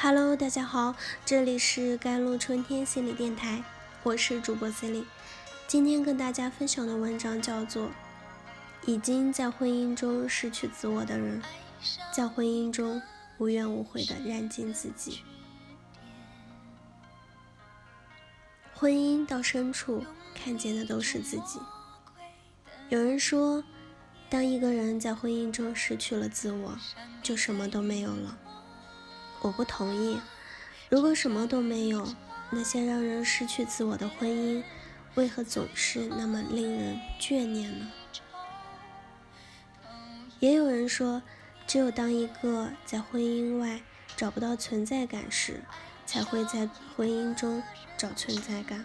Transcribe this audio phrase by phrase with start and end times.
[0.00, 0.94] Hello，大家好，
[1.24, 3.64] 这里是甘露春天心理电台，
[4.04, 5.04] 我是主播 C 莉。
[5.66, 7.86] 今天跟大家分享的文章叫做
[8.86, 11.42] 《已经在婚姻中失去自我的人，
[12.12, 13.02] 在婚姻中
[13.38, 15.24] 无怨无悔的燃尽自己》。
[18.78, 21.58] 婚姻到深处，看见的都是自己。
[22.88, 23.64] 有人说，
[24.30, 26.78] 当一个人在婚姻中失去了自我，
[27.20, 28.38] 就什么都没有了。
[29.40, 30.20] 我不同意。
[30.88, 32.06] 如果什么都没有，
[32.50, 34.62] 那些让人失去自我的婚姻，
[35.14, 37.86] 为何总是那么令人眷念呢？
[40.40, 41.20] 也有人说，
[41.66, 43.80] 只有当一个在婚姻外
[44.16, 45.60] 找不到存在感时，
[46.06, 47.62] 才会在婚姻中
[47.96, 48.84] 找存在感。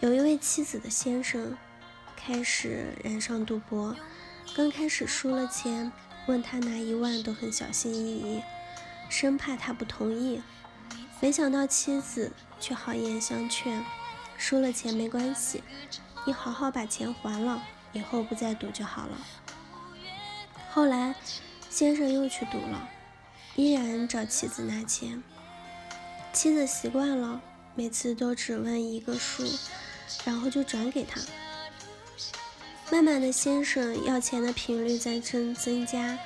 [0.00, 1.54] 有一位妻子的先生
[2.16, 3.94] 开始染上赌博，
[4.56, 5.92] 刚开始输了钱，
[6.26, 8.42] 问他拿一万都很小心翼翼。
[9.08, 10.42] 生怕他不同意，
[11.20, 13.84] 没想到妻子却好言相劝
[14.36, 15.62] ：“输了钱没关系，
[16.26, 19.18] 你好好把钱还了，以后不再赌就好了。”
[20.70, 21.14] 后来，
[21.70, 22.88] 先生又去赌了，
[23.54, 25.22] 依然找妻子拿钱。
[26.32, 27.40] 妻子习惯了，
[27.74, 29.42] 每次都只问一个数，
[30.24, 31.20] 然后就转给他。
[32.90, 36.18] 慢慢的，先生要钱的频率在增增加，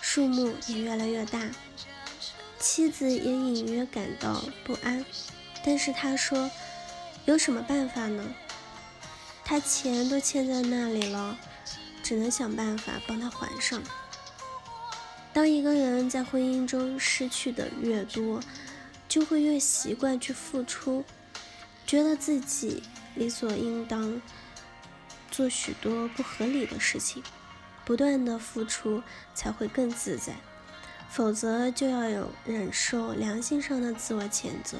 [0.00, 1.40] 数目也越来越大。
[2.68, 5.06] 妻子也隐约感到不安，
[5.64, 6.50] 但是他说
[7.24, 8.34] ：“有什么办法呢？
[9.44, 11.38] 他钱都欠在那里了，
[12.02, 13.80] 只能想办法帮他还上。”
[15.32, 18.42] 当一个人在婚姻中失去的越多，
[19.08, 21.04] 就会越习惯去付出，
[21.86, 22.82] 觉得自己
[23.14, 24.20] 理所应当
[25.30, 27.22] 做许多不合理的事情，
[27.84, 30.34] 不断的付出才会更自在。
[31.08, 34.76] 否则就要有忍受良心上的自我谴责。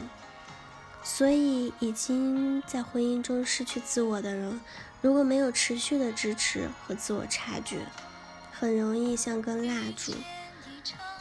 [1.03, 4.61] 所以，已经在婚姻中失去自我的人，
[5.01, 7.79] 如果没有持续的支持和自我察觉，
[8.53, 10.13] 很容易像根蜡烛，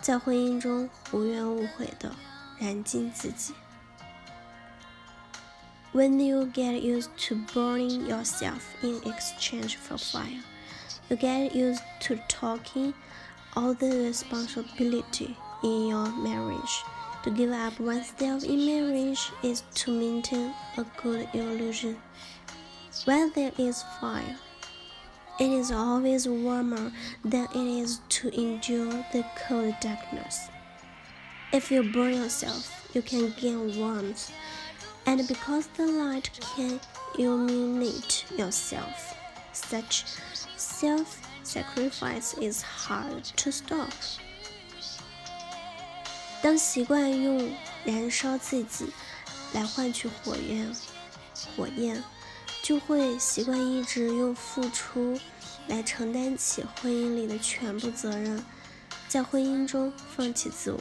[0.02, 2.16] 在婚姻中无怨无悔的
[2.58, 3.54] 燃尽自己。
[5.94, 10.42] When you get used to burning yourself in exchange for fire,
[11.10, 12.94] you get used to talking.
[13.56, 16.84] All the responsibility in your marriage.
[17.24, 21.98] To give up oneself in marriage is to maintain a good illusion.
[23.06, 24.38] Where there is fire,
[25.40, 26.92] it is always warmer
[27.24, 30.50] than it is to endure the cold darkness.
[31.52, 34.32] If you burn yourself, you can gain warmth,
[35.06, 36.80] and because the light can
[37.18, 39.16] illuminate yourself,
[39.52, 40.06] such
[40.58, 43.92] self Sacrifice is hard to stop。
[46.42, 47.52] 当习惯用
[47.86, 48.92] 燃烧自己
[49.54, 50.76] 来换取火焰，
[51.56, 52.04] 火焰
[52.64, 55.20] 就会习惯一直用付出
[55.68, 58.44] 来承担起婚姻里的全部责任。
[59.08, 60.80] 在婚姻中放弃自我，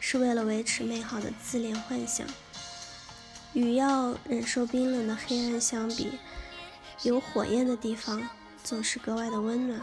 [0.00, 2.26] 是为了维持美好的自恋幻想。
[3.52, 6.18] 与要忍受冰冷的黑暗相比，
[7.02, 8.26] 有火焰的地方。
[8.62, 9.80] 总是格外的温暖。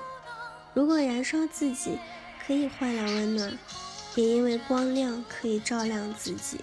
[0.74, 1.98] 如果燃烧自己
[2.46, 3.58] 可以换来温暖，
[4.16, 6.60] 也因为光亮可以照亮自己，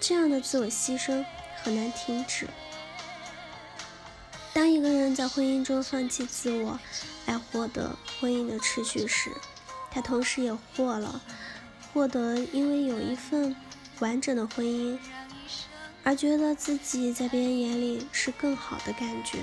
[0.00, 1.24] 这样的自我牺牲
[1.62, 2.48] 很难停止。
[4.52, 6.80] 当一个人在婚姻中放弃自我
[7.26, 9.30] 来获得婚姻的持续时，
[9.90, 11.20] 他同时也获了
[11.92, 13.54] 获得因为有一份
[13.98, 14.98] 完整的婚姻
[16.02, 19.38] 而觉得自己在别人眼里是更好的感觉，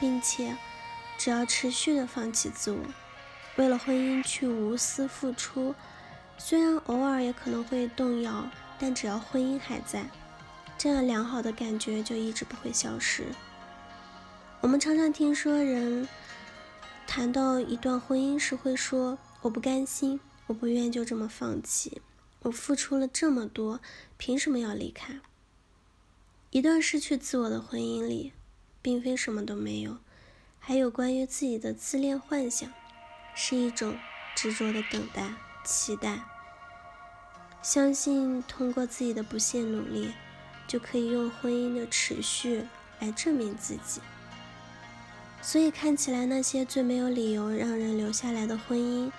[0.00, 0.56] 并且。
[1.16, 2.78] 只要持续的放弃自我，
[3.56, 5.74] 为了婚姻去无私付出，
[6.36, 8.48] 虽然偶尔也可能会动摇，
[8.78, 10.10] 但只要婚姻还在，
[10.76, 13.24] 这样良好的感觉就一直不会消失。
[14.60, 16.08] 我们常常听说人
[17.06, 22.02] 谈到一段婚姻时会说：“我不甘心，我不愿就这么放弃，
[22.40, 23.80] 我付出了这么多，
[24.16, 25.20] 凭什么要离开？”
[26.50, 28.32] 一段失去自我的婚姻里，
[28.80, 29.98] 并非什么都没有。
[30.66, 32.66] 还有关于自己的自恋幻想，
[33.34, 33.98] 是一种
[34.34, 36.20] 执着的等待、期待，
[37.60, 40.14] 相信通过自己的不懈努力，
[40.66, 42.66] 就可以用婚姻的持续
[42.98, 44.00] 来证明自己。
[45.42, 49.12] 所以看起来那些最没有理由让人留下来的婚姻，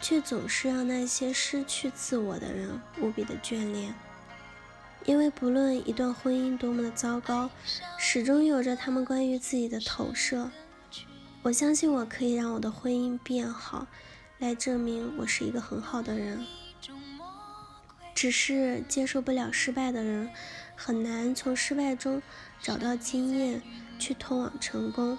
[0.00, 3.94] 却总是让那些失去自我的人无比的眷恋。
[5.04, 7.48] 因为不论一段婚姻多么的糟糕，
[7.96, 10.50] 始终有着他们关于自己的投射。
[11.48, 13.86] 我相信我可以让我的婚姻变好，
[14.36, 16.44] 来证明我是一个很好的人。
[18.14, 20.28] 只是接受不了失败的人，
[20.76, 22.20] 很难从失败中
[22.60, 23.62] 找到经验
[23.98, 25.16] 去通往成功；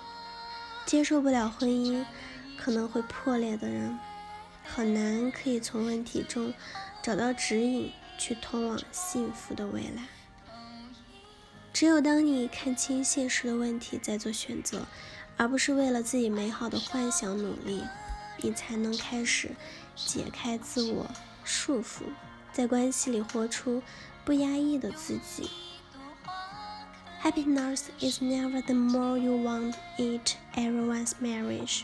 [0.86, 2.06] 接受不了婚姻
[2.60, 3.98] 可能会破裂的人，
[4.64, 6.54] 很难可以从问题中
[7.02, 10.08] 找到指引去通往幸福的未来。
[11.74, 14.86] 只有当你看清现实的问题，再做选择，
[15.39, 17.83] 而不是为了自己美好的幻想努力，
[18.41, 19.51] 你才能开始
[19.97, 21.07] 解开自我
[21.43, 22.03] 束缚。
[22.53, 23.83] 在关系里活出
[24.25, 25.51] 不压抑的自己。
[27.23, 31.83] Happiness is never the more you want it everyone's marriage.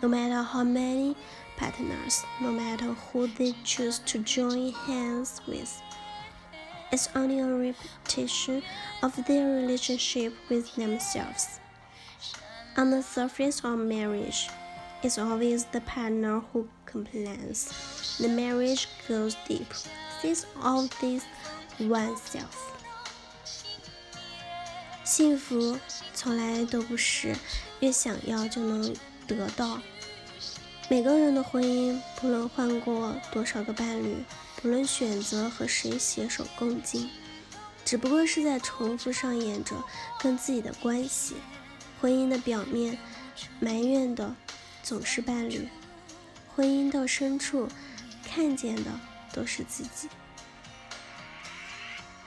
[0.00, 1.16] No matter how many
[1.58, 5.80] partners, no matter who they choose to join hands with.
[6.92, 8.62] It's only a repetition
[9.02, 11.58] of their relationship with themselves.
[12.77, 14.49] On the surface of marriage,
[15.03, 17.69] it's always the partner who complains.
[18.17, 19.67] The marriage goes deep.
[20.21, 21.23] This all this
[21.79, 22.55] oneself，
[25.03, 25.77] 幸福
[26.13, 27.35] 从来都不是
[27.81, 28.95] 越想要就能
[29.27, 29.79] 得到。
[30.87, 34.23] 每个人的婚姻，不论换过多少个伴侣，
[34.61, 37.09] 不论选择和谁携手共进，
[37.83, 39.75] 只不过是在重复上演着
[40.19, 41.35] 跟自己的关系。
[42.01, 42.97] 婚姻的表面，
[43.61, 44.35] 埋怨的
[44.83, 45.69] 总是伴侣；
[46.53, 47.69] 婚姻到深处，
[48.25, 48.91] 看见的。
[49.33, 50.09] 都是自己。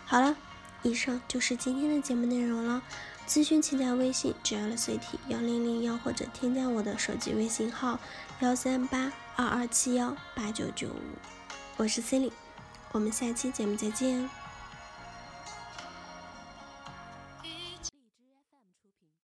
[0.07, 0.35] 好了，
[0.83, 2.83] 以上就是今天的节目内容了。
[3.29, 8.01] 咨询请加微信 j l c t 幺零零幺，或者添加我的手机微信号
[8.41, 11.19] 幺三八二二七幺八九九五。
[11.77, 12.37] 我是 c e l i n e
[12.93, 14.44] 我们下期节目再见。